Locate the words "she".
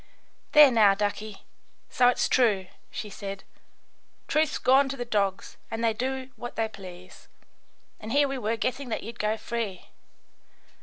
2.89-3.07